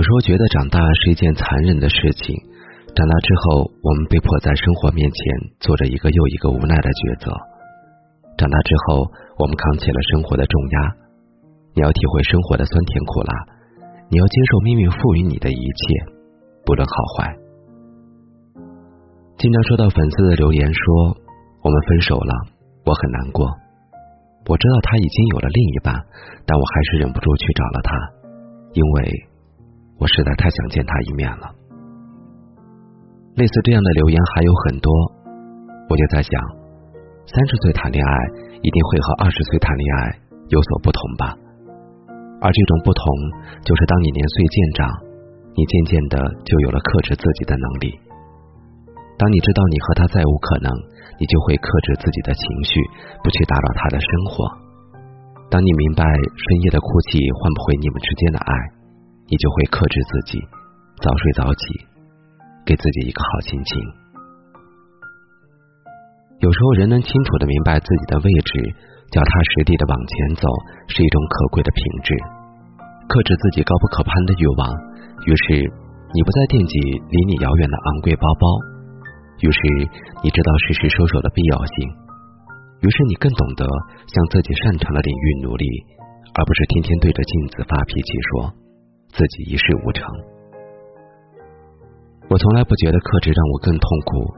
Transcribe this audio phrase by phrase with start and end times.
[0.00, 2.32] 有时候觉得长大是一件残忍的事情。
[2.96, 5.20] 长大之后，我们被迫在生活面前
[5.60, 7.28] 做着一个又一个无奈的抉择。
[8.32, 9.04] 长大之后，
[9.36, 10.76] 我们扛起了生活的重压。
[11.76, 13.32] 你要体会生活的酸甜苦辣，
[14.08, 15.80] 你要接受命运赋予你的一切，
[16.64, 17.36] 不论好坏。
[19.36, 21.12] 经常收到粉丝的留言说
[21.60, 22.32] ：“我们分手了，
[22.88, 23.44] 我很难过。
[24.48, 25.92] 我知道他已经有了另一半，
[26.48, 27.92] 但我还是忍不住去找了他，
[28.72, 29.28] 因为
[30.00, 31.54] 我实在太想见他一面了。”
[33.36, 34.90] 类似这样的留言还有很多，
[35.88, 36.32] 我就在想，
[37.28, 38.12] 三十岁谈恋爱
[38.60, 40.18] 一定会和二十岁谈恋爱
[40.48, 41.36] 有所不同吧？
[42.42, 43.04] 而这种不同，
[43.62, 44.88] 就是当你年岁渐长，
[45.54, 47.92] 你渐渐的就有了克制自己的能力。
[49.16, 50.72] 当你知道你和他再无可能，
[51.20, 52.80] 你就会克制自己的情绪，
[53.22, 54.48] 不去打扰他的生活。
[55.50, 58.52] 当你明白深夜的哭泣换不回你们之间的爱，
[59.30, 60.42] 你就会克制自己，
[60.98, 61.86] 早睡早起。
[62.66, 63.72] 给自己一个好心情。
[66.38, 68.52] 有时候，人能清楚的明白自己的位置，
[69.10, 70.46] 脚踏实地的往前走，
[70.86, 72.14] 是一种可贵的品质。
[73.08, 74.70] 克制自己高不可攀的欲望，
[75.26, 75.66] 于是
[76.14, 78.44] 你不再惦记离你遥远的昂贵包包，
[79.42, 79.58] 于是
[80.22, 81.74] 你知道实时收手的必要性，
[82.82, 83.66] 于是你更懂得
[84.06, 85.66] 向自己擅长的领域努力，
[86.34, 88.54] 而不是天天对着镜子发脾气，说
[89.12, 90.06] 自己一事无成。
[92.30, 94.34] 我从来不觉得克制让我更痛苦，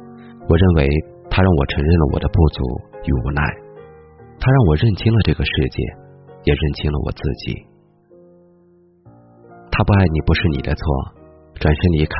[0.49, 0.89] 我认为
[1.29, 2.65] 他让我承认了我的不足
[3.05, 3.43] 与无奈，
[4.41, 5.83] 他让我认清了这个世界，
[6.45, 7.67] 也认清了我自己。
[9.71, 10.85] 他不爱你不是你的错，
[11.61, 12.17] 转身离开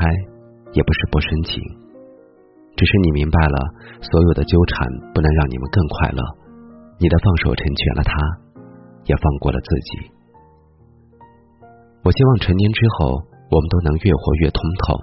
[0.73, 1.57] 也不是不深情，
[2.75, 3.57] 只是你明白了
[4.01, 6.21] 所有的纠缠不能让你们更快乐，
[6.99, 8.13] 你的放手成全了他，
[9.05, 10.11] 也放过了自己。
[12.03, 13.15] 我希望成年之后，
[13.47, 14.99] 我们都能越活越通透。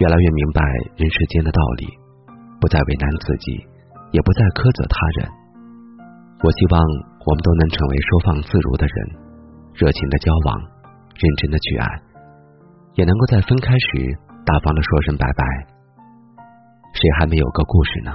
[0.00, 0.64] 越来越明白
[0.96, 1.86] 人世间的道理，
[2.58, 3.52] 不再为难自己，
[4.10, 5.28] 也不再苛责他人。
[6.40, 6.80] 我希望
[7.22, 8.96] 我们都能成为收放自如的人，
[9.76, 10.56] 热情的交往，
[11.14, 11.86] 认真的去爱，
[12.96, 14.16] 也能够在分开时
[14.48, 15.44] 大方的说声拜拜。
[16.96, 18.10] 谁还没有个故事呢？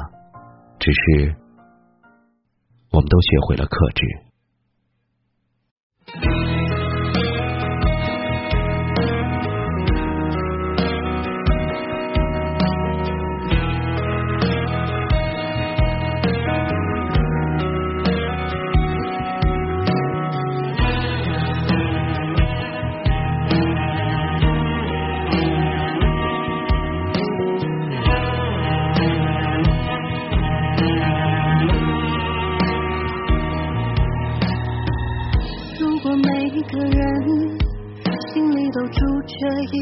[0.82, 1.38] 只是
[2.92, 4.27] 我们都学会了克制。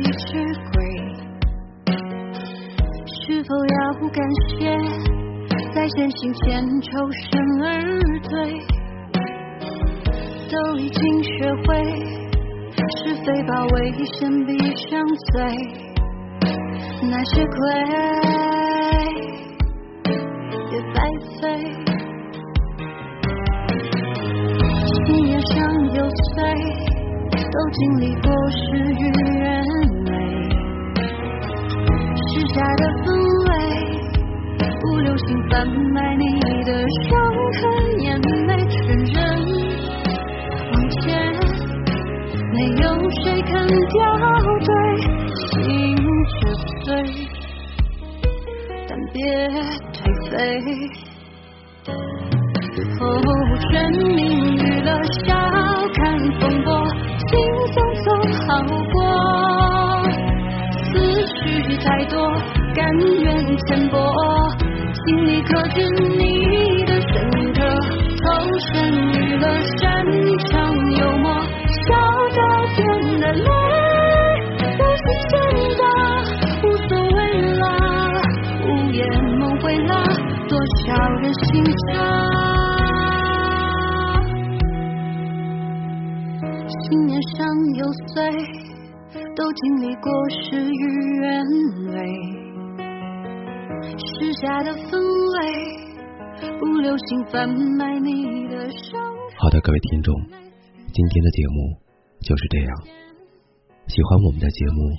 [0.05, 0.37] 这一只
[0.71, 0.77] 鬼，
[3.07, 3.75] 是否要
[4.09, 4.53] 感谢
[5.73, 7.23] 在真心前抽身
[7.63, 7.65] 而
[8.19, 8.29] 退？
[10.51, 11.29] 都已经学
[11.65, 11.67] 会
[12.97, 15.01] 是非把危险闭上
[15.33, 15.33] 嘴，
[17.09, 17.55] 那些亏
[20.71, 20.97] 也白
[21.41, 21.43] 费。
[24.85, 25.55] 心也伤
[25.95, 25.99] 又
[26.35, 26.37] 碎，
[27.31, 28.55] 都经历过事
[28.93, 29.03] 与。
[32.47, 33.05] 下的氛
[33.47, 33.51] 围，
[34.81, 35.53] 不流行贩
[35.93, 36.23] 卖你
[36.63, 36.69] 的
[37.09, 37.11] 伤
[37.59, 37.63] 痕，
[38.01, 38.05] 眼
[38.47, 38.77] 泪承
[39.13, 39.15] 认，
[40.71, 41.01] 往前
[42.53, 42.83] 没有
[43.23, 43.51] 谁肯
[43.89, 43.97] 掉
[44.65, 44.69] 队，
[45.51, 45.53] 心
[46.27, 46.35] 是
[46.83, 46.87] 碎，
[48.87, 49.15] 但别
[49.93, 49.97] 颓
[50.29, 50.33] 废。
[52.99, 53.03] 哦，
[53.69, 54.13] 全民
[62.99, 63.05] 多。
[63.05, 63.97] 甘愿浅薄，
[64.93, 67.13] 心里刻进你的深
[67.53, 67.59] 刻，
[68.23, 68.25] 投
[68.71, 68.73] 身
[69.11, 69.43] 娱乐，
[69.77, 69.83] 擅
[70.47, 70.53] 长
[70.91, 71.25] 幽默，
[71.85, 71.89] 笑
[72.35, 72.39] 到
[72.75, 72.79] 变
[73.19, 73.45] 的泪，
[74.77, 75.33] 都是真
[75.77, 75.81] 的，
[76.63, 77.17] 无所谓
[77.59, 77.63] 啦，
[78.63, 78.97] 午夜
[79.39, 79.93] 梦回啦，
[80.47, 81.93] 多少人心伤。
[86.67, 87.35] 心念伤
[87.75, 88.13] 又碎，
[89.35, 91.43] 都经历过事与愿
[91.91, 92.34] 违。
[93.97, 94.97] 时下的氛
[95.35, 95.37] 围，
[96.59, 98.99] 不流行贩卖你的伤。
[99.37, 100.13] 好的，各位听众，
[100.93, 101.77] 今天的节目
[102.21, 102.69] 就是这样。
[103.87, 104.89] 喜欢我们的节目，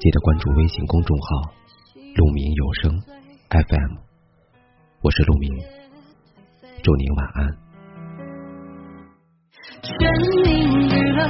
[0.00, 1.52] 记得关注微信公众号
[2.16, 3.00] “鹿鸣有声
[3.50, 3.96] FM”。
[5.02, 5.50] 我是鹿鸣，
[6.82, 7.58] 祝您晚安。
[9.82, 9.92] 全
[10.42, 11.28] 民娱乐，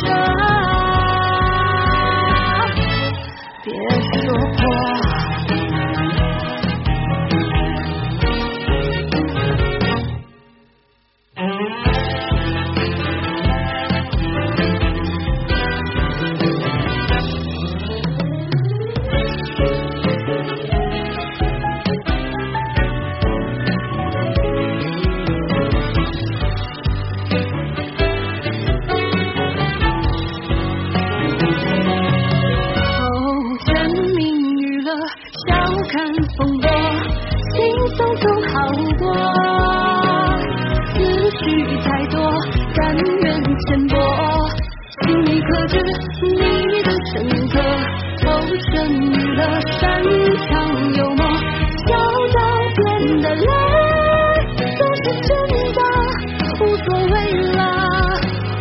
[0.00, 0.49] sunshine.
[49.78, 50.02] 山
[50.48, 50.50] 长
[50.94, 51.22] 幽默，
[51.86, 51.88] 笑
[52.34, 52.38] 到
[52.76, 53.46] 变得累，
[54.56, 55.28] 都是真
[55.72, 55.78] 的
[56.60, 57.14] 无所谓
[57.52, 57.58] 了。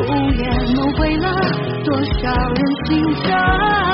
[0.01, 0.41] 午言
[0.75, 1.25] 梦回了
[1.83, 1.87] 多
[2.21, 2.89] 少人，心
[3.25, 3.88] 伤。